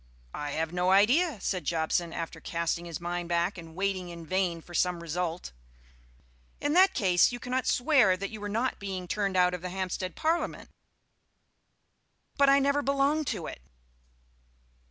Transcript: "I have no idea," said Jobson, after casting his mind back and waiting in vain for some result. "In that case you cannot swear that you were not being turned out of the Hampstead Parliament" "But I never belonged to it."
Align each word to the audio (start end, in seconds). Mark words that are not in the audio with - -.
"I 0.33 0.53
have 0.53 0.73
no 0.73 0.89
idea," 0.89 1.39
said 1.41 1.63
Jobson, 1.63 2.11
after 2.11 2.39
casting 2.41 2.85
his 2.85 2.99
mind 2.99 3.29
back 3.29 3.55
and 3.55 3.75
waiting 3.75 4.09
in 4.09 4.25
vain 4.25 4.59
for 4.59 4.73
some 4.73 4.99
result. 5.03 5.51
"In 6.59 6.73
that 6.73 6.95
case 6.95 7.31
you 7.31 7.39
cannot 7.39 7.67
swear 7.67 8.17
that 8.17 8.31
you 8.31 8.41
were 8.41 8.49
not 8.49 8.79
being 8.79 9.07
turned 9.07 9.37
out 9.37 9.53
of 9.53 9.61
the 9.61 9.69
Hampstead 9.69 10.15
Parliament" 10.15 10.71
"But 12.39 12.49
I 12.49 12.57
never 12.57 12.81
belonged 12.81 13.27
to 13.27 13.45
it." 13.45 13.61